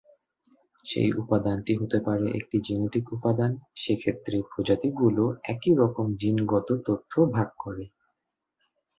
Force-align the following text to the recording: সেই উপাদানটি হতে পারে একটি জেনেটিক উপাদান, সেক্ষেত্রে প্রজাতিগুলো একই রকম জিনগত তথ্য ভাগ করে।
সেই 0.85 1.09
উপাদানটি 1.21 1.73
হতে 1.75 1.99
পারে 2.07 2.25
একটি 2.39 2.57
জেনেটিক 2.67 3.05
উপাদান, 3.13 3.51
সেক্ষেত্রে 3.75 4.37
প্রজাতিগুলো 4.51 5.23
একই 5.45 5.73
রকম 5.81 6.05
জিনগত 6.21 6.69
তথ্য 6.87 7.13
ভাগ 7.35 7.49
করে। 7.59 7.83